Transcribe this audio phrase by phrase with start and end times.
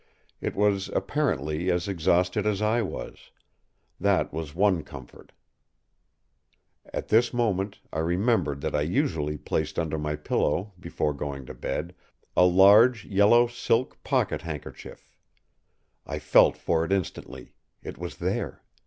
[0.41, 3.29] It was apparently as exhausted as I was;
[3.99, 5.31] that was one comfort.
[6.91, 11.53] At this moment I remembered that I usually placed under my pillow, before going to
[11.53, 11.93] bed,
[12.35, 15.11] a large yellow silk pocket handkerchief.
[16.07, 18.63] I felt for it instantly; it was there.